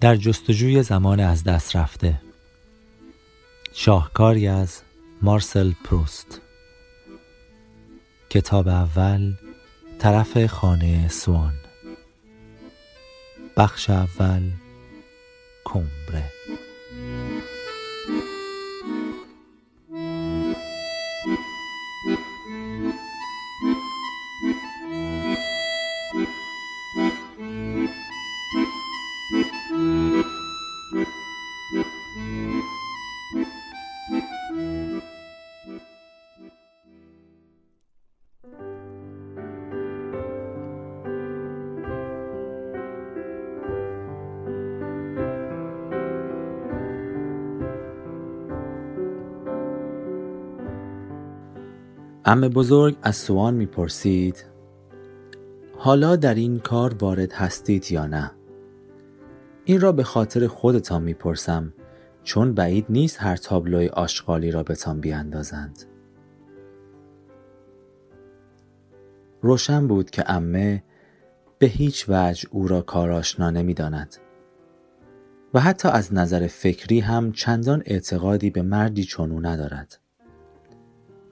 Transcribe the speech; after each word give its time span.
در 0.00 0.16
جستجوی 0.16 0.82
زمان 0.82 1.20
از 1.20 1.44
دست 1.44 1.76
رفته 1.76 2.20
شاهکاری 3.72 4.48
از 4.48 4.82
مارسل 5.22 5.72
پروست. 5.84 6.40
کتاب 8.30 8.68
اول 8.68 9.34
طرف 9.98 10.46
خانه 10.46 11.08
سوان. 11.08 11.54
بخش 13.56 13.90
اول 13.90 14.50
کمبره. 15.64 16.37
ام 52.28 52.40
بزرگ 52.40 52.96
از 53.02 53.16
سوان 53.16 53.54
می‌پرسید 53.54 54.44
حالا 55.76 56.16
در 56.16 56.34
این 56.34 56.58
کار 56.58 56.94
وارد 56.94 57.32
هستید 57.32 57.92
یا 57.92 58.06
نه؟ 58.06 58.30
این 59.64 59.80
را 59.80 59.92
به 59.92 60.04
خاطر 60.04 60.46
خودتان 60.46 61.02
می‌پرسم 61.02 61.72
چون 62.22 62.54
بعید 62.54 62.86
نیست 62.88 63.16
هر 63.20 63.36
تابلوی 63.36 63.88
آشغالی 63.88 64.50
را 64.50 64.62
بهتان 64.62 65.00
بیاندازند. 65.00 65.84
روشن 69.42 69.86
بود 69.86 70.10
که 70.10 70.30
امه 70.30 70.84
به 71.58 71.66
هیچ 71.66 72.04
وجه 72.08 72.48
او 72.50 72.68
را 72.68 72.80
کار 72.80 73.10
آشنا 73.10 73.50
نمی‌داند 73.50 74.16
و 75.54 75.60
حتی 75.60 75.88
از 75.88 76.14
نظر 76.14 76.46
فکری 76.46 77.00
هم 77.00 77.32
چندان 77.32 77.82
اعتقادی 77.86 78.50
به 78.50 78.62
مردی 78.62 79.04
چون 79.04 79.46
ندارد. 79.46 79.98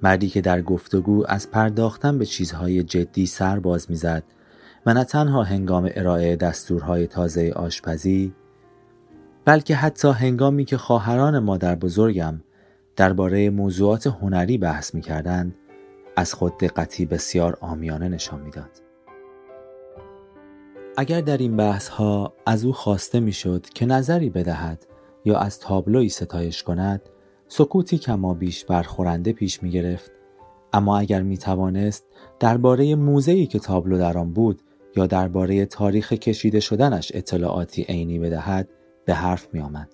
مردی 0.03 0.29
که 0.29 0.41
در 0.41 0.63
گفتگو 0.63 1.25
از 1.29 1.51
پرداختن 1.51 2.19
به 2.19 2.27
چیزهای 2.27 2.83
جدی 2.83 3.27
سر 3.27 3.59
باز 3.59 3.91
می‌زد 3.91 4.23
و 4.87 4.95
نه 4.95 5.05
تنها 5.05 5.43
هنگام 5.43 5.91
ارائه 5.95 6.37
دستورهای 6.37 7.07
تازه 7.07 7.53
آشپزی 7.57 8.35
بلکه 9.45 9.77
حتی 9.77 10.09
هنگامی 10.09 10.65
که 10.65 10.77
خواهران 10.77 11.39
مادر 11.39 11.75
بزرگم 11.75 12.41
درباره 12.97 13.51
موضوعات 13.51 14.07
هنری 14.07 14.59
بحث 14.59 14.95
می 14.95 15.01
کردند 15.01 15.55
از 16.17 16.35
خود 16.35 16.59
دقتی 16.59 17.07
بسیار 17.07 17.59
آمیانه 17.61 18.09
نشان 18.09 18.41
می‌داد. 18.41 18.71
اگر 20.97 21.21
در 21.21 21.37
این 21.37 21.57
بحث 21.57 21.89
ها 21.89 22.33
از 22.47 22.65
او 22.65 22.73
خواسته 22.73 23.21
می‌شد 23.21 23.67
که 23.75 23.87
نظری 23.87 24.31
بدهد 24.31 24.87
یا 25.25 25.39
از 25.39 25.61
تابلوی 25.61 26.09
ستایش 26.09 26.63
کند 26.63 27.03
سکوتی 27.49 27.99
کما 27.99 28.35
بیش 28.35 28.65
برخورنده 28.65 29.33
پیش 29.33 29.63
می 29.63 29.71
گرفت 29.71 30.13
اما 30.73 30.99
اگر 30.99 31.23
می 31.23 31.39
توانست 31.39 32.05
درباره 32.41 32.95
موزه‌ای 32.95 33.47
که 33.47 33.59
تابلو 33.59 33.99
در 33.99 34.19
آن 34.19 34.33
بود 34.33 34.63
یا 34.97 35.07
درباره 35.07 35.67
تاریخ 35.67 36.13
کشیده 36.13 36.61
شدنش 36.61 37.13
اطلاعاتی 37.15 37.83
عینی 37.83 38.19
بدهد 38.19 38.69
به 39.05 39.15
حرف 39.15 39.49
می 39.53 39.61
آمد. 39.61 39.89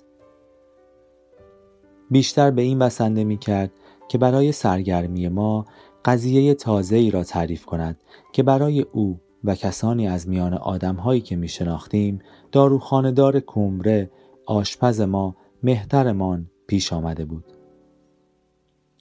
بیشتر 2.10 2.50
به 2.50 2.62
این 2.62 2.78
بسنده 2.78 3.24
می 3.24 3.38
کرد 3.38 3.72
که 4.08 4.18
برای 4.18 4.52
سرگرمی 4.52 5.28
ما 5.28 5.66
قضیه 6.04 6.54
تازه 6.54 6.96
ای 6.96 7.10
را 7.10 7.24
تعریف 7.24 7.66
کند 7.66 8.00
که 8.32 8.42
برای 8.42 8.80
او 8.80 9.20
و 9.44 9.54
کسانی 9.54 10.08
از 10.08 10.28
میان 10.28 10.54
آدمهایی 10.54 11.20
که 11.20 11.36
می 11.36 11.48
شناختیم 11.48 12.18
داروخانهدار 12.52 13.40
کمبره 13.40 14.10
آشپز 14.46 15.00
ما 15.00 15.36
مهترمان 15.62 16.50
پیش 16.66 16.92
آمده 16.92 17.24
بود. 17.24 17.44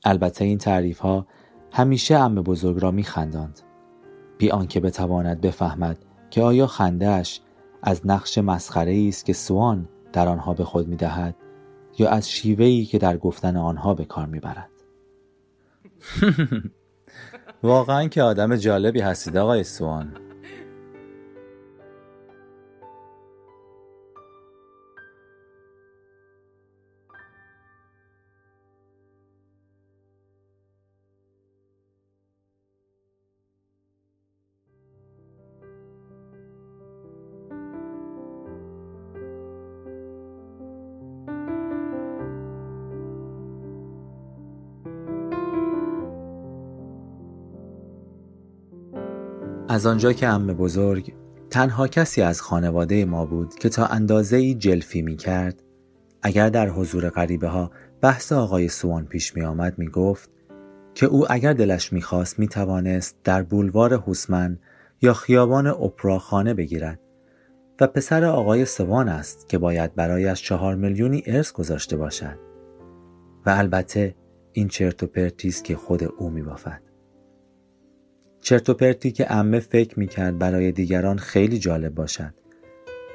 البته 0.04 0.46
این 0.46 0.58
تعریف 0.58 1.00
ها 1.00 1.28
همیشه 1.72 2.16
ام 2.16 2.36
بزرگ 2.36 2.82
را 2.82 2.92
می 2.92 3.04
خنداند 3.04 3.60
بی 4.38 4.50
آنکه 4.50 4.80
بتواند 4.80 5.42
بفهمد 5.42 5.98
که 6.30 6.42
آیا 6.42 6.68
خندهش 6.68 7.42
از 7.84 8.02
نقش 8.08 8.38
مسخره 8.38 9.06
است 9.08 9.26
که 9.26 9.34
سوان 9.34 9.90
در 10.14 10.28
آنها 10.28 10.54
به 10.54 10.64
خود 10.64 10.88
می 10.88 10.96
دهد 10.96 11.36
یا 11.98 12.10
از 12.10 12.30
شیوهی 12.30 12.86
که 12.86 12.98
در 12.98 13.18
گفتن 13.18 13.58
آنها 13.58 13.94
به 13.94 14.06
کار 14.06 14.26
می 14.26 14.40
برد. 14.40 14.70
واقعا 17.64 18.08
که 18.08 18.24
آدم 18.24 18.56
جالبی 18.56 19.00
هستید 19.00 19.38
آقای 19.38 19.64
سوان. 19.64 20.14
از 49.72 49.86
آنجا 49.86 50.14
که 50.14 50.28
ام 50.28 50.48
بزرگ 50.48 51.14
تنها 51.50 51.88
کسی 51.88 52.22
از 52.22 52.42
خانواده 52.42 53.06
ما 53.06 53.26
بود 53.26 53.56
که 53.56 53.70
تا 53.70 53.86
اندازه 53.86 54.38
ای 54.38 54.56
جلفی 54.56 55.02
می 55.02 55.16
کرد 55.16 55.64
اگر 56.22 56.50
در 56.50 56.70
حضور 56.70 57.10
غریبه 57.10 57.48
ها 57.48 57.72
بحث 58.02 58.32
آقای 58.32 58.68
سوان 58.68 59.06
پیش 59.06 59.36
می 59.36 59.44
آمد 59.44 59.80
می 59.80 59.88
گفت 59.88 60.30
که 60.94 61.06
او 61.06 61.32
اگر 61.32 61.54
دلش 61.54 61.94
می 61.94 62.02
خواست 62.02 62.40
می 62.40 62.48
توانست 62.48 63.18
در 63.24 63.44
بولوار 63.44 64.04
حسمن 64.08 64.60
یا 65.02 65.14
خیابان 65.14 65.68
اپرا 65.68 66.20
خانه 66.20 66.54
بگیرد 66.54 67.00
و 67.82 67.88
پسر 67.88 68.26
آقای 68.26 68.66
سوان 68.66 69.10
است 69.10 69.50
که 69.50 69.58
باید 69.58 69.96
برایش 69.96 70.44
چهار 70.44 70.76
میلیونی 70.76 71.24
ارث 71.26 71.52
گذاشته 71.52 71.98
باشد 71.98 72.40
و 73.46 73.50
البته 73.50 74.16
این 74.54 74.68
چرت 74.68 75.04
و 75.04 75.08
پرتیست 75.08 75.64
که 75.64 75.76
خود 75.76 76.04
او 76.04 76.30
می 76.30 76.42
بافد. 76.42 76.91
چرت 78.42 78.70
و 78.70 78.74
پرتی 78.74 79.12
که 79.12 79.34
امه 79.34 79.60
فکر 79.60 80.00
می 80.00 80.08
کرد 80.08 80.40
برای 80.40 80.72
دیگران 80.72 81.18
خیلی 81.18 81.60
جالب 81.60 81.96
باشد. 81.96 82.34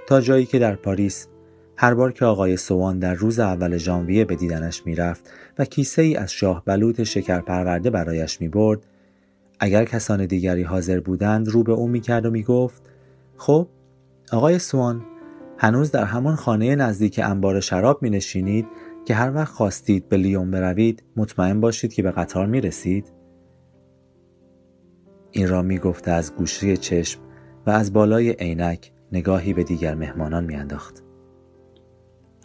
تا 0.07 0.21
جایی 0.21 0.47
که 0.47 0.59
در 0.59 0.75
پاریس 0.75 1.29
هر 1.77 1.95
بار 1.95 2.13
که 2.13 2.25
آقای 2.25 2.57
سوان 2.57 2.99
در 2.99 3.15
روز 3.15 3.39
اول 3.39 3.77
ژانویه 3.77 4.25
به 4.25 4.37
دیدنش 4.37 4.87
می‌رفت 4.87 5.31
و 5.59 5.65
کیسه 5.65 6.03
ای 6.03 6.17
از 6.17 6.33
شاه 6.33 6.63
بلوط 6.65 7.03
شکر 7.03 7.41
پرورده 7.41 7.91
برایش 7.91 8.41
می 8.41 8.49
برد 8.49 8.87
اگر 9.61 9.85
کسان 9.85 10.27
دیگری 10.27 10.63
حاضر 10.63 11.01
بودند 11.01 11.49
رو 11.49 11.63
به 11.63 11.73
او 11.73 11.89
می 11.89 12.01
کرد 12.01 12.27
و 12.27 12.31
می 12.31 12.43
گفت 12.43 12.83
خب 13.37 13.69
آقای 14.33 14.59
سوان 14.59 15.03
هنوز 15.59 15.91
در 15.91 16.05
همان 16.05 16.37
خانه 16.37 16.77
نزدیک 16.77 17.21
انبار 17.25 17.61
شراب 17.61 18.03
می 18.03 18.11
نشینید 18.11 18.67
که 19.05 19.15
هر 19.15 19.35
وقت 19.35 19.53
خواستید 19.53 20.09
به 20.09 20.17
لیون 20.17 20.51
بروید 20.51 21.03
مطمئن 21.17 21.61
باشید 21.61 21.93
که 21.93 22.03
به 22.03 22.11
قطار 22.11 22.47
می 22.47 22.61
رسید 22.61 23.13
این 25.37 25.49
را 25.49 25.63
می 25.63 25.79
گفته 25.79 26.11
از 26.11 26.35
گوشی 26.35 26.77
چشم 26.77 27.21
و 27.67 27.71
از 27.71 27.93
بالای 27.93 28.31
عینک 28.31 28.93
نگاهی 29.13 29.53
به 29.53 29.65
دیگر 29.65 29.95
مهمانان 29.95 30.45
میانداخت. 30.45 31.03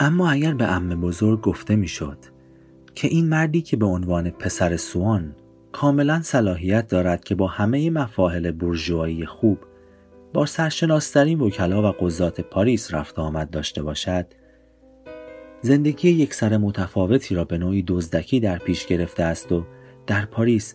اما 0.00 0.30
اگر 0.30 0.54
به 0.54 0.64
ام 0.64 1.00
بزرگ 1.00 1.40
گفته 1.40 1.76
می‌شد 1.76 2.18
که 2.94 3.08
این 3.08 3.28
مردی 3.28 3.62
که 3.62 3.76
به 3.76 3.86
عنوان 3.86 4.30
پسر 4.30 4.76
سوان 4.76 5.34
کاملا 5.72 6.22
صلاحیت 6.22 6.88
دارد 6.88 7.24
که 7.24 7.34
با 7.34 7.46
همه 7.46 7.90
مفاهل 7.90 8.50
برجوایی 8.50 9.26
خوب 9.26 9.58
با 10.32 10.46
سرشناسترین 10.46 11.40
وکلا 11.40 11.82
و 11.82 11.92
قضات 12.00 12.40
پاریس 12.40 12.94
رفت 12.94 13.18
آمد 13.18 13.50
داشته 13.50 13.82
باشد 13.82 14.26
زندگی 15.60 16.10
یک 16.10 16.34
سر 16.34 16.56
متفاوتی 16.56 17.34
را 17.34 17.44
به 17.44 17.58
نوعی 17.58 17.82
دزدکی 17.82 18.40
در 18.40 18.58
پیش 18.58 18.86
گرفته 18.86 19.22
است 19.22 19.52
و 19.52 19.64
در 20.06 20.24
پاریس 20.24 20.74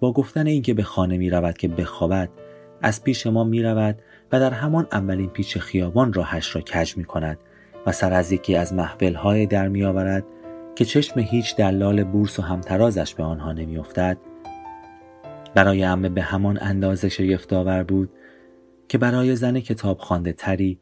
با 0.00 0.12
گفتن 0.12 0.46
اینکه 0.46 0.74
به 0.74 0.82
خانه 0.82 1.16
می 1.16 1.30
رود 1.30 1.58
که 1.58 1.68
بخوابد 1.68 2.28
از 2.82 3.04
پیش 3.04 3.26
ما 3.26 3.44
می 3.44 3.62
رود 3.62 3.98
و 4.32 4.40
در 4.40 4.50
همان 4.50 4.86
اولین 4.92 5.30
پیچ 5.30 5.58
خیابان 5.58 6.12
راهش 6.12 6.54
را 6.54 6.60
کج 6.60 6.96
می 6.96 7.04
کند 7.04 7.38
و 7.86 7.92
سر 7.92 8.12
از 8.12 8.32
یکی 8.32 8.56
از 8.56 8.72
محبل 8.72 9.14
های 9.14 9.46
در 9.46 9.68
می 9.68 9.84
آورد 9.84 10.24
که 10.74 10.84
چشم 10.84 11.20
هیچ 11.20 11.56
دلال 11.56 12.04
بورس 12.04 12.38
و 12.38 12.42
همترازش 12.42 13.14
به 13.14 13.22
آنها 13.22 13.52
نمی 13.52 13.78
افتد 13.78 14.18
برای 15.54 15.84
امه 15.84 16.08
به 16.08 16.22
همان 16.22 16.58
اندازه 16.60 17.08
شگفتآور 17.08 17.82
بود 17.82 18.10
که 18.88 18.98
برای 18.98 19.36
زن 19.36 19.60
کتاب 19.60 19.98
خانده 19.98 20.32
تری 20.32 20.78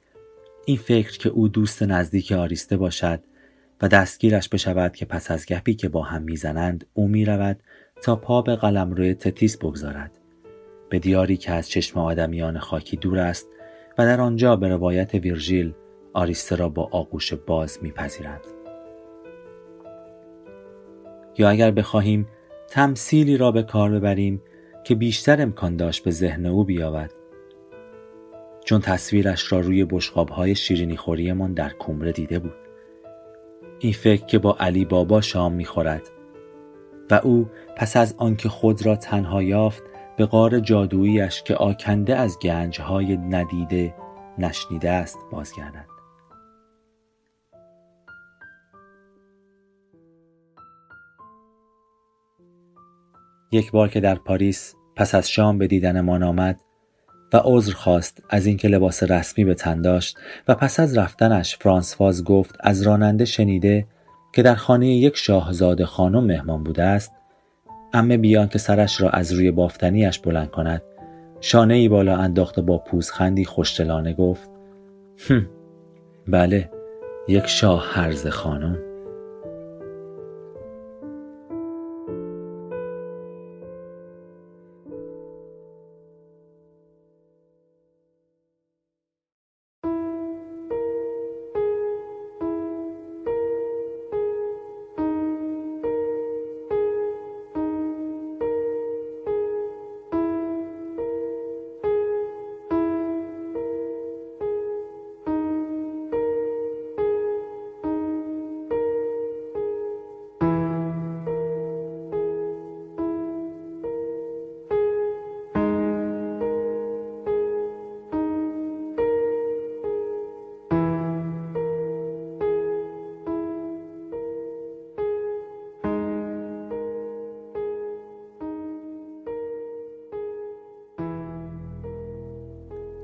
این 0.66 0.76
فکر 0.76 1.19
که 1.19 1.28
او 1.28 1.49
دوست 1.49 1.82
نزدیک 1.82 2.32
آریسته 2.32 2.76
باشد 2.76 3.20
و 3.82 3.88
دستگیرش 3.88 4.49
بشود 4.49 4.96
که 4.96 5.05
پس 5.05 5.31
از 5.31 5.46
گپی 5.46 5.75
که 5.75 5.88
با 5.88 6.02
هم 6.02 6.22
می‌زنند 6.22 6.87
او 6.94 7.08
می‌رود 7.08 7.61
تا 8.02 8.17
پا 8.17 8.43
به 8.43 8.56
قلم 8.56 8.93
روی 8.93 9.14
تتیس 9.14 9.56
بگذارد. 9.56 10.19
به 10.88 10.99
دیاری 10.99 11.37
که 11.37 11.52
از 11.52 11.69
چشم 11.69 12.00
آدمیان 12.00 12.58
خاکی 12.58 12.96
دور 12.96 13.19
است 13.19 13.49
و 13.99 14.05
در 14.05 14.20
آنجا 14.20 14.56
به 14.56 14.69
روایت 14.69 15.14
ویرژیل 15.14 15.75
آریسته 16.12 16.56
را 16.56 16.69
با 16.69 16.88
آغوش 16.93 17.35
باز 17.35 17.79
میپذیرد. 17.82 18.46
یا 21.38 21.49
اگر 21.49 21.70
بخواهیم 21.70 22.29
تمثیلی 22.69 23.37
را 23.37 23.52
به 23.52 23.62
کار 23.62 23.91
ببریم 23.91 24.43
که 24.85 24.94
بیشتر 24.94 25.43
امکان 25.43 25.76
داشت 25.76 26.05
به 26.05 26.11
ذهن 26.11 26.47
او 26.47 26.64
بیاود 26.64 27.11
چون 28.64 28.81
تصویرش 28.81 29.52
را 29.52 29.61
روی 29.61 29.85
بشقابهای 29.85 30.55
شیرینی 30.55 30.97
خوریمان 30.97 31.52
در 31.52 31.73
کمره 31.79 32.12
دیده 32.12 32.38
بود. 32.38 32.55
این 33.79 33.93
فکر 33.93 34.26
که 34.26 34.38
با 34.38 34.56
علی 34.61 34.85
بابا 34.85 35.20
شام 35.20 35.52
می‌خورد 35.52 36.02
و 37.11 37.15
او 37.15 37.51
پس 37.77 37.97
از 37.97 38.15
آنکه 38.19 38.49
خود 38.49 38.87
را 38.87 38.97
تنها 38.97 39.43
یافت 39.43 39.83
به 40.17 40.27
غار 40.27 40.61
جادوییش 40.61 41.43
که 41.43 41.55
آکنده 41.55 42.17
از 42.17 42.39
گنجهای 42.39 43.17
ندیده 43.17 43.95
نشنیده 44.39 44.91
است 44.91 45.19
بازگردد. 45.33 45.95
یک 53.53 53.71
بار 53.71 53.89
که 53.89 54.00
در 54.00 54.15
پاریس 54.15 54.75
پس 54.97 55.15
از 55.15 55.31
شام 55.31 55.59
به 55.59 55.67
دیدنمان 55.67 56.23
آمد 56.23 56.61
و 57.33 57.41
عذر 57.45 57.73
خواست 57.73 58.23
از 58.31 58.47
اینکه 58.47 58.69
لباس 58.69 59.03
رسمی 59.03 59.45
به 59.45 59.55
تن 59.55 59.83
داشت 59.83 60.19
و 60.49 60.55
پس 60.55 60.81
از 60.81 60.99
رفتنش 60.99 61.57
فرانسواز 61.57 62.25
گفت 62.25 62.57
از 62.61 62.83
راننده 62.83 63.25
شنیده 63.25 63.87
که 64.35 64.43
در 64.43 64.55
خانه 64.55 64.89
یک 64.89 65.17
شاهزاده 65.17 65.87
خانم 65.87 66.25
مهمان 66.25 66.65
بوده 66.65 66.83
است 66.83 67.13
امه 67.93 68.17
بیان 68.17 68.49
که 68.49 68.59
سرش 68.59 69.01
را 69.01 69.11
از 69.11 69.33
روی 69.33 69.51
بافتنیش 69.51 70.19
بلند 70.19 70.51
کند. 70.51 70.83
شانه 71.41 71.75
ای 71.75 71.89
بالا 71.89 72.17
انداخت 72.17 72.59
و 72.59 72.63
با 72.63 72.79
پوزخندی 72.79 73.45
خوشدلانه 73.45 74.13
گفت 74.13 74.51
بله 76.29 76.71
یک 77.29 77.47
شاه 77.47 77.85
هرز 77.93 78.27
خانم. 78.27 78.79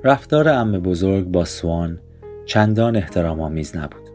رفتار 0.05 0.49
ام 0.49 0.73
بزرگ 0.73 1.27
با 1.27 1.45
سوان 1.45 1.99
چندان 2.47 2.97
احترام 2.97 3.41
آمیز 3.41 3.77
نبود. 3.77 4.11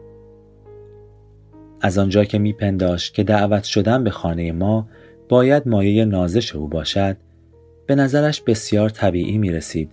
از 1.80 1.98
آنجا 1.98 2.24
که 2.24 2.38
میپنداشت 2.38 3.14
که 3.14 3.24
دعوت 3.24 3.64
شدن 3.64 4.04
به 4.04 4.10
خانه 4.10 4.52
ما 4.52 4.88
باید 5.28 5.68
مایه 5.68 6.04
نازش 6.04 6.56
او 6.56 6.68
باشد 6.68 7.16
به 7.86 7.94
نظرش 7.94 8.40
بسیار 8.40 8.88
طبیعی 8.88 9.38
می 9.38 9.52
رسید 9.52 9.90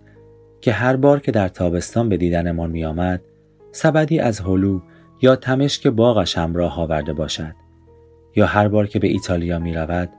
که 0.61 0.71
هر 0.71 0.95
بار 0.95 1.19
که 1.19 1.31
در 1.31 1.47
تابستان 1.47 2.09
به 2.09 2.17
دیدنمان 2.17 2.71
می 2.71 2.85
آمد 2.85 3.21
سبدی 3.71 4.19
از 4.19 4.39
هلو 4.39 4.79
یا 5.21 5.35
تمشک 5.35 5.87
باغش 5.87 6.37
همراه 6.37 6.79
آورده 6.79 7.13
باشد 7.13 7.55
یا 8.35 8.45
هر 8.45 8.67
بار 8.67 8.87
که 8.87 8.99
به 8.99 9.07
ایتالیا 9.07 9.59
می 9.59 9.73
رود 9.73 10.09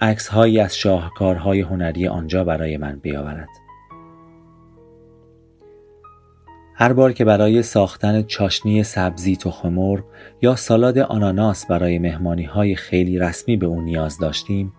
عکس 0.00 0.28
هایی 0.28 0.60
از 0.60 0.76
شاهکارهای 0.76 1.60
هنری 1.60 2.08
آنجا 2.08 2.44
برای 2.44 2.76
من 2.76 2.98
بیاورد. 3.02 3.48
هر 6.80 6.92
بار 6.92 7.12
که 7.12 7.24
برای 7.24 7.62
ساختن 7.62 8.22
چاشنی 8.22 8.82
سبزی 8.82 9.36
تخم 9.36 10.04
یا 10.42 10.56
سالاد 10.56 10.98
آناناس 10.98 11.66
برای 11.66 11.98
مهمانی 11.98 12.44
های 12.44 12.74
خیلی 12.74 13.18
رسمی 13.18 13.56
به 13.56 13.66
اون 13.66 13.84
نیاز 13.84 14.18
داشتیم 14.18 14.72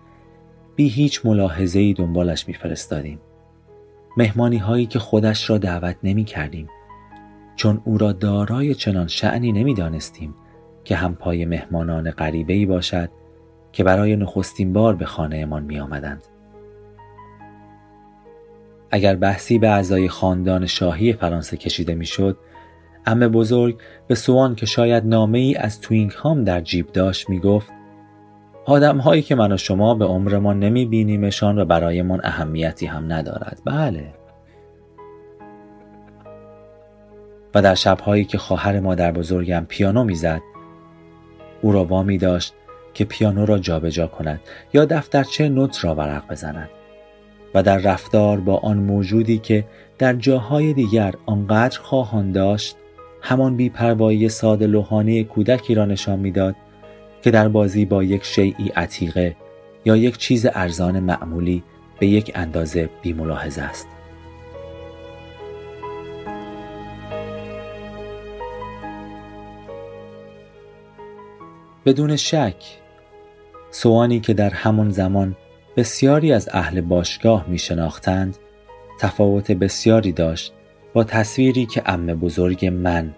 بی 0.75 0.88
هیچ 0.88 1.25
ملاحظه 1.25 1.80
ای 1.80 1.94
دنبالش 1.94 2.48
میفرستادیم. 2.48 3.19
مهمانی 4.18 4.57
هایی 4.57 4.86
که 4.86 5.00
خودش 5.00 5.50
را 5.50 5.57
دعوت 5.57 5.95
نمی 6.03 6.24
کردیم 6.24 6.68
چون 7.56 7.81
او 7.86 7.98
را 7.98 8.12
دارای 8.12 8.75
چنان 8.75 9.07
شعنی 9.07 9.51
نمی 9.51 9.74
دانستیم 9.74 10.36
که 10.83 10.95
هم 10.95 11.15
پای 11.15 11.45
مهمانان 11.45 12.12
غریبه 12.12 12.53
ای 12.53 12.65
باشد 12.65 13.09
که 13.71 13.83
برای 13.83 14.15
نخستین 14.15 14.74
بار 14.74 14.95
به 14.95 15.06
خانهمان 15.06 15.63
می 15.63 15.80
آمدند. 15.80 16.31
اگر 18.91 19.15
بحثی 19.15 19.59
به 19.59 19.69
اعضای 19.69 20.09
خاندان 20.09 20.65
شاهی 20.65 21.13
فرانسه 21.13 21.57
کشیده 21.57 21.95
می‌شد 21.95 22.38
امه 23.05 23.27
بزرگ 23.27 23.79
به 24.07 24.15
سوان 24.15 24.55
که 24.55 24.65
شاید 24.65 25.05
نامه 25.05 25.39
ای 25.39 25.55
از 25.55 25.81
توینگ 25.81 26.12
هام 26.12 26.43
در 26.43 26.62
جیب 26.62 26.91
داشت 26.91 27.29
می‌گفت 27.29 27.71
آدم 28.65 28.98
هایی 28.98 29.21
که 29.21 29.36
من 29.36 29.51
و 29.51 29.57
شما 29.57 29.95
به 29.95 30.05
عمرمان 30.05 30.60
نمی 30.60 30.86
بینیمشان 30.86 31.60
و 31.60 31.65
برایمان 31.65 32.21
اهمیتی 32.24 32.86
هم 32.86 33.13
ندارد. 33.13 33.62
بله. 33.65 34.13
و 37.55 37.62
در 37.62 37.75
شبهایی 37.75 38.25
که 38.25 38.38
خواهر 38.38 38.79
مادر 38.79 39.12
بزرگم 39.12 39.65
پیانو 39.69 40.03
می‌زد 40.03 40.41
او 41.62 41.71
را 41.71 41.86
وامی 41.86 42.17
داشت 42.17 42.53
که 42.93 43.05
پیانو 43.05 43.45
را 43.45 43.60
جابجا 43.60 43.89
جا 43.89 44.07
کند 44.07 44.39
یا 44.74 44.86
دفترچه 44.86 45.50
نوت 45.50 45.86
را 45.86 45.95
ورق 45.95 46.31
بزند. 46.31 46.69
و 47.53 47.63
در 47.63 47.77
رفتار 47.77 48.39
با 48.39 48.58
آن 48.58 48.77
موجودی 48.77 49.38
که 49.38 49.65
در 49.98 50.13
جاهای 50.13 50.74
دیگر 50.74 51.13
آنقدر 51.25 51.79
خواهان 51.79 52.31
داشت 52.31 52.75
همان 53.22 53.55
بیپروایی 53.55 54.29
ساده 54.29 54.67
لوحانه 54.67 55.24
کودکی 55.24 55.75
را 55.75 55.86
نشان 55.86 56.20
می‌داد 56.20 56.55
که 57.22 57.31
در 57.31 57.48
بازی 57.48 57.86
با 57.86 58.03
یک 58.03 58.24
شیعی 58.24 58.70
عتیقه 58.75 59.36
یا 59.86 59.96
یک 59.96 60.17
چیز 60.17 60.48
ارزان 60.53 61.00
معمولی 61.00 61.63
به 62.00 62.08
یک 62.08 62.31
اندازه 62.36 62.89
بیملاحظه 63.01 63.62
است. 63.62 63.88
بدون 71.86 72.15
شک 72.15 72.55
سوانی 73.72 74.20
که 74.20 74.34
در 74.34 74.50
همان 74.50 74.89
زمان 74.89 75.36
بسیاری 75.78 76.34
از 76.34 76.50
اهل 76.51 76.82
باشگاه 76.82 77.46
می 77.48 77.60
شناختند 77.60 78.38
تفاوت 79.00 79.51
بسیاری 79.51 80.12
داشت 80.12 80.54
با 80.94 81.04
تصویری 81.04 81.66
که 81.66 81.84
ام 81.86 82.06
بزرگ 82.06 82.66
من 82.66 83.16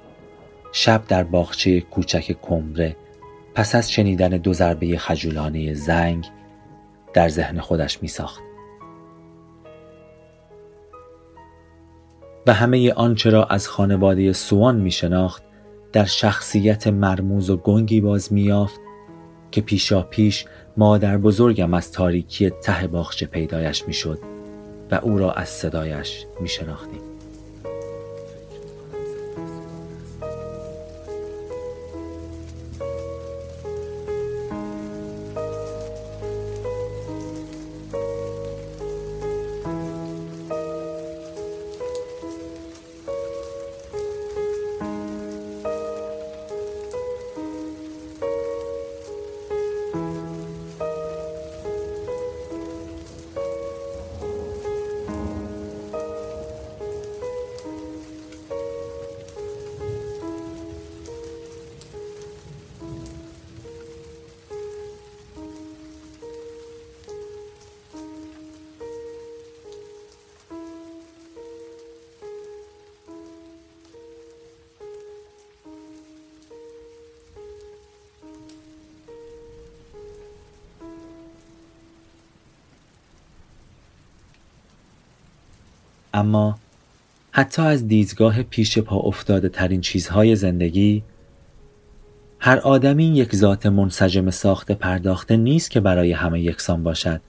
شب 0.71 1.01
در 1.07 1.23
باغچه 1.23 1.81
کوچک 1.81 2.35
کمره 2.41 2.95
پس 3.55 3.75
از 3.75 3.91
شنیدن 3.91 4.29
دو 4.29 4.53
ضربه 4.53 4.97
خجولانه 4.97 5.73
زنگ 5.73 6.25
در 7.13 7.29
ذهن 7.29 7.59
خودش 7.59 8.01
می 8.01 8.07
ساخت. 8.07 8.43
و 12.47 12.53
همه 12.53 12.93
آنچه 12.93 13.29
را 13.29 13.45
از 13.45 13.67
خانواده 13.67 14.33
سوان 14.33 14.79
می 14.79 14.91
شناخت 14.91 15.43
در 15.91 16.05
شخصیت 16.05 16.87
مرموز 16.87 17.49
و 17.49 17.57
گنگی 17.57 18.01
باز 18.01 18.33
می 18.33 18.41
یافت 18.41 18.79
که 19.51 19.61
پیشا 19.61 20.01
پیش 20.01 20.45
مادر 20.77 21.17
بزرگم 21.17 21.73
از 21.73 21.91
تاریکی 21.91 22.49
ته 22.49 22.87
باغچه 22.87 23.25
پیدایش 23.25 23.87
می‌شد 23.87 24.19
و 24.91 24.95
او 24.95 25.17
را 25.17 25.31
از 25.31 25.49
صدایش 25.49 26.25
می 26.41 26.47
شناختیم. 26.47 27.12
اما 86.13 86.57
حتی 87.31 87.61
از 87.61 87.87
دیدگاه 87.87 88.43
پیش 88.43 88.79
پا 88.79 88.95
افتاده 88.95 89.49
ترین 89.49 89.81
چیزهای 89.81 90.35
زندگی 90.35 91.03
هر 92.39 92.59
آدمی 92.59 93.05
یک 93.05 93.35
ذات 93.35 93.65
منسجم 93.65 94.29
ساخته 94.29 94.73
پرداخته 94.73 95.37
نیست 95.37 95.71
که 95.71 95.79
برای 95.79 96.11
همه 96.11 96.41
یکسان 96.41 96.83
باشد 96.83 97.21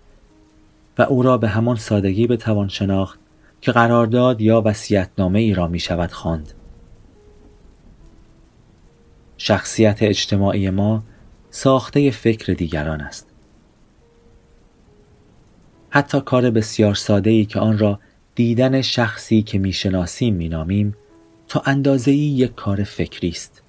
و 0.99 1.03
او 1.03 1.23
را 1.23 1.39
به 1.39 1.49
همان 1.49 1.77
سادگی 1.77 2.27
بتوان 2.27 2.69
شناخت 2.69 3.19
که 3.61 3.73
قرارداد 3.73 4.41
یا 4.41 4.63
وصیت‌نامه 4.65 5.39
ای 5.39 5.55
را 5.55 5.69
می 5.69 5.79
شود 5.79 6.13
خواند. 6.13 6.53
شخصیت 9.37 10.03
اجتماعی 10.03 10.71
ما 10.71 11.03
ساخته 11.51 12.11
فکر 12.11 12.53
دیگران 12.53 13.01
است. 13.01 13.27
حتی 15.91 16.21
کار 16.21 16.51
بسیار 16.51 16.95
ساده 16.95 17.31
ای 17.31 17.45
که 17.45 17.61
آن 17.61 17.79
را 17.79 18.01
دیدن 18.35 18.83
شخصی 18.83 19.43
که 19.43 19.59
می‌شناسیم 19.59 20.35
مینامیم 20.35 20.97
تا 21.49 21.63
اندازه 21.67 22.13
یک 22.13 22.55
کار 22.55 22.85
فکری 22.85 23.29
است. 23.29 23.63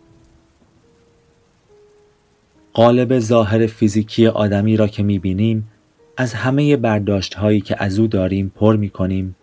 قالب 2.74 3.20
ظاهر 3.20 3.68
فیزیکی 3.68 4.28
آدمی 4.28 4.78
را 4.78 4.88
که 4.88 5.04
می‌بینیم 5.04 5.72
از 6.18 6.34
همه 6.34 6.78
برداشت 6.78 7.34
هایی 7.34 7.62
که 7.62 7.84
از 7.84 8.00
او 8.00 8.08
داریم 8.08 8.52
پر 8.56 8.76
می 8.76 8.90
کنیم 8.90 9.36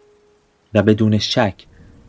و 0.75 0.83
بدون 0.83 1.19
شک 1.19 1.67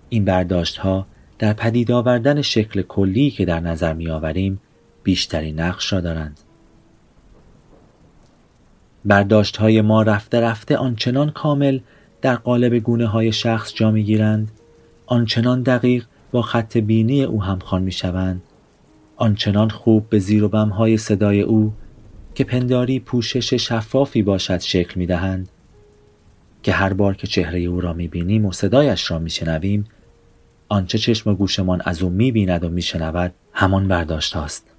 این 0.10 0.26
برداشت 0.26 0.78
ها 0.78 1.08
در 1.40 1.54
پدید 1.54 1.92
آوردن 1.92 2.42
شکل 2.42 2.82
کلی 2.82 3.32
که 3.32 3.46
در 3.46 3.60
نظر 3.60 3.94
می 3.94 4.10
آوریم 4.10 4.62
بیشتری 5.04 5.52
نقش 5.52 5.94
را 5.94 6.02
دارند. 6.02 6.40
برداشت 9.06 9.58
های 9.58 9.82
ما 9.82 10.02
رفته 10.02 10.40
رفته 10.40 10.78
آنچنان 10.78 11.30
کامل 11.30 11.80
در 12.24 12.36
قالب 12.36 12.76
گونه 12.76 13.08
های 13.08 13.32
شخص 13.32 13.74
جا 13.74 13.92
می 13.92 14.04
گیرند 14.04 14.52
آنچنان 15.06 15.62
دقیق 15.62 16.06
با 16.32 16.42
خط 16.42 16.78
بینی 16.78 17.24
او 17.24 17.44
همخوان 17.44 17.82
می 17.82 17.92
شوند 17.92 18.42
آنچنان 19.16 19.70
خوب 19.70 20.10
به 20.10 20.20
زیر 20.20 20.44
و 20.44 20.50
بم 20.50 20.70
های 20.70 20.98
صدای 20.98 21.42
او 21.42 21.74
که 22.36 22.44
پنداری 22.44 23.00
پوشش 23.00 23.54
شفافی 23.54 24.24
باشد 24.24 24.60
شکل 24.60 25.00
می 25.00 25.06
دهند 25.06 25.50
که 26.64 26.72
هر 26.72 26.94
بار 26.94 27.16
که 27.16 27.28
چهره 27.28 27.60
او 27.60 27.82
را 27.82 27.94
می 27.94 28.08
بینیم 28.08 28.46
و 28.46 28.52
صدایش 28.52 29.12
را 29.12 29.20
می 29.20 29.30
شنویم 29.30 29.86
آنچه 30.70 30.98
چشم 30.98 31.30
و 31.30 31.34
گوشمان 31.34 31.82
از 31.86 32.04
او 32.04 32.10
می 32.10 32.32
بیند 32.32 32.64
و 32.64 32.70
می 32.70 32.82
شنود 32.82 33.34
همان 33.54 33.88
برداشت 33.88 34.36
است. 34.36 34.73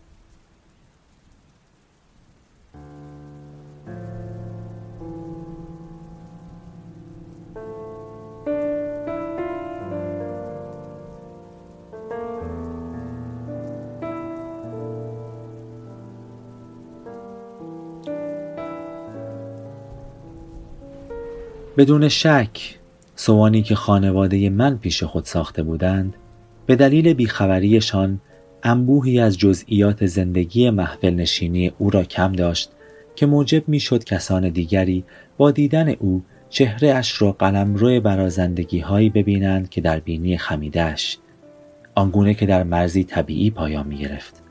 بدون 21.77 22.09
شک 22.09 22.79
سوانی 23.17 23.63
که 23.63 23.75
خانواده 23.75 24.51
من 24.51 24.79
پیش 24.79 25.03
خود 25.03 25.25
ساخته 25.25 25.63
بودند 25.63 26.17
به 26.67 26.77
دلیل 26.77 27.13
بیخبریشان 27.13 28.21
انبوهی 28.63 29.21
از 29.21 29.39
جزئیات 29.39 30.07
زندگی 30.07 30.71
محفل 30.71 31.15
نشینی 31.15 31.73
او 31.79 31.91
را 31.91 32.05
کم 32.05 32.33
داشت 32.33 32.71
که 33.17 33.27
موجب 33.27 33.69
می 33.69 33.81
شد 33.81 34.05
کسان 34.05 34.49
دیگری 34.49 35.05
با 35.37 35.51
دیدن 35.51 35.89
او 35.89 36.23
چهره 36.49 36.95
اش 36.95 37.23
را 37.23 37.33
قلمرو 37.33 38.01
برازندگی 38.01 38.81
هایی 38.81 39.11
ببینند 39.11 39.69
که 39.69 39.81
در 39.81 40.01
بینی 40.01 40.39
خمیدهش 40.39 41.19
آنگونه 41.95 42.35
که 42.35 42.47
در 42.47 42.63
مرزی 42.63 43.05
طبیعی 43.05 43.51
پایان 43.51 43.87
می 43.87 43.99
گرفت. 43.99 44.43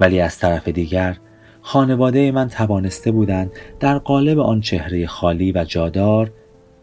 ولی 0.00 0.20
از 0.20 0.38
طرف 0.38 0.68
دیگر 0.68 1.16
خانواده 1.62 2.32
من 2.32 2.48
توانسته 2.48 3.10
بودند 3.10 3.52
در 3.80 3.98
قالب 3.98 4.38
آن 4.38 4.60
چهره 4.60 5.06
خالی 5.06 5.52
و 5.52 5.64
جادار 5.64 6.32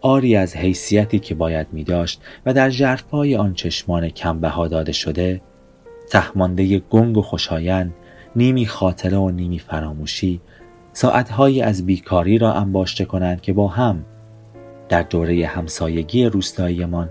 آری 0.02 0.36
از 0.36 0.56
حیثیتی 0.56 1.20
که 1.20 1.36
باید 1.36 1.68
می 1.72 1.84
داشت 1.84 2.22
و 2.46 2.54
در 2.54 2.70
جرفای 2.70 3.36
آن 3.36 3.54
چشمان 3.54 4.10
کمبها 4.10 4.68
داده 4.68 4.92
شده 4.92 5.42
تهمانده 6.10 6.80
گنگ 6.80 7.18
و 7.18 7.22
خوشایند 7.22 7.94
نیمی 8.36 8.66
خاطره 8.66 9.18
و 9.18 9.30
نیمی 9.30 9.60
فراموشی 9.60 10.42
ساعتهایی 10.94 11.62
از 11.62 11.86
بیکاری 11.86 12.38
را 12.38 12.54
انباشته 12.54 13.06
کنند 13.06 13.42
که 13.42 13.54
با 13.54 13.68
هم 13.68 14.06
در 14.90 15.02
دوره 15.02 15.46
همسایگی 15.46 16.26
روستاییمان 16.26 17.10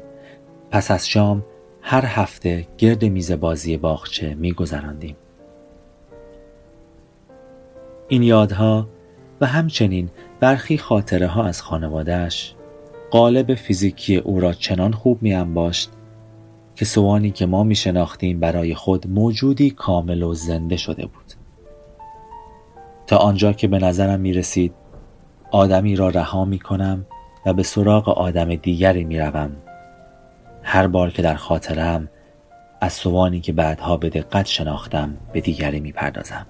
پس 0.70 0.90
از 0.90 1.08
شام 1.08 1.44
هر 1.82 2.04
هفته 2.04 2.66
گرد 2.78 3.04
میز 3.04 3.32
بازی 3.32 3.76
باغچه 3.76 4.34
میگذراندیم. 4.34 5.16
این 8.08 8.22
یادها 8.22 8.88
و 9.40 9.46
همچنین 9.46 10.10
برخی 10.40 10.78
خاطره 10.78 11.26
ها 11.26 11.44
از 11.44 11.62
خانوادهش 11.62 12.54
قالب 13.10 13.54
فیزیکی 13.54 14.16
او 14.16 14.40
را 14.40 14.52
چنان 14.52 14.92
خوب 14.92 15.22
می 15.22 15.34
انباشت 15.34 15.90
که 16.74 16.84
سوانی 16.84 17.30
که 17.30 17.46
ما 17.46 17.64
می 17.64 17.74
شناختیم 17.74 18.40
برای 18.40 18.74
خود 18.74 19.10
موجودی 19.10 19.70
کامل 19.70 20.22
و 20.22 20.34
زنده 20.34 20.76
شده 20.76 21.06
بود 21.06 21.32
تا 23.06 23.16
آنجا 23.16 23.52
که 23.52 23.68
به 23.68 23.78
نظرم 23.78 24.20
می 24.20 24.32
رسید 24.32 24.74
آدمی 25.50 25.96
را 25.96 26.08
رها 26.08 26.44
می 26.44 26.58
کنم 26.58 27.06
و 27.46 27.52
به 27.52 27.62
سراغ 27.62 28.08
آدم 28.08 28.54
دیگری 28.54 29.04
می 29.04 29.18
روم. 29.18 29.50
هر 30.62 30.86
بار 30.86 31.10
که 31.10 31.22
در 31.22 31.34
خاطرم 31.34 32.08
از 32.80 32.92
سوانی 32.92 33.40
که 33.40 33.52
بعدها 33.52 33.96
به 33.96 34.08
دقت 34.08 34.46
شناختم 34.46 35.16
به 35.32 35.40
دیگری 35.40 35.80
می 35.80 35.92
پردازم. 35.92 36.46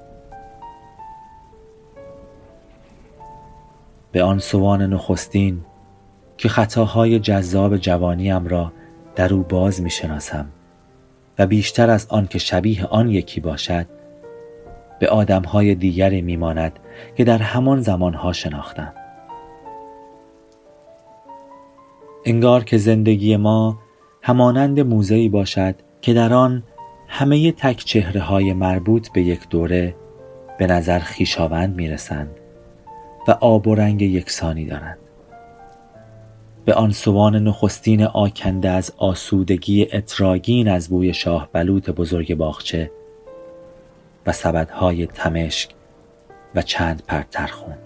به 4.17 4.23
آن 4.23 4.39
سوان 4.39 4.83
نخستین 4.83 5.61
که 6.37 6.49
خطاهای 6.49 7.19
جذاب 7.19 7.77
جوانیم 7.77 8.47
را 8.47 8.73
در 9.17 9.35
او 9.35 9.43
باز 9.43 9.83
می 9.83 9.91
شناسم 9.91 10.47
و 11.39 11.47
بیشتر 11.47 11.91
از 11.91 12.07
آن 12.11 12.27
که 12.27 12.39
شبیه 12.39 12.87
آن 12.87 13.11
یکی 13.11 13.41
باشد 13.41 13.87
به 14.99 15.09
آدمهای 15.09 15.75
دیگری 15.75 16.23
می 16.23 16.37
ماند 16.37 16.79
که 17.17 17.25
در 17.25 17.39
همان 17.39 17.81
زمانها 17.81 18.33
شناختم. 18.33 18.93
انگار 22.25 22.65
که 22.65 22.79
زندگی 22.79 23.37
ما 23.37 23.79
همانند 24.23 24.81
موزهی 24.81 25.29
باشد 25.29 25.75
که 26.01 26.15
در 26.15 26.35
آن 26.35 26.63
همه 27.09 27.53
تک 27.53 27.77
چهره 27.77 28.21
های 28.21 28.53
مربوط 28.53 29.09
به 29.09 29.23
یک 29.23 29.49
دوره 29.49 29.95
به 30.59 30.67
نظر 30.67 30.99
خیشاوند 30.99 31.77
می 31.77 31.89
رسند 31.89 32.31
و 33.29 33.31
آب 33.31 33.67
و 33.67 33.75
رنگ 33.75 34.03
یکسانی 34.03 34.65
دارند. 34.65 34.99
به 36.65 36.75
آن 36.75 36.91
سوان 36.91 37.37
نخستین 37.37 38.03
آکنده 38.03 38.71
از 38.71 38.93
آسودگی 38.97 39.89
اتراگین 39.93 40.69
از 40.69 40.89
بوی 40.89 41.15
شاه 41.15 41.49
بلوط 41.53 41.91
بزرگ 41.91 42.35
باغچه 42.35 42.91
و 44.27 44.33
سبدهای 44.33 45.07
تمشک 45.07 45.71
و 46.55 46.63
چند 46.63 47.03
پرترخون 47.07 47.86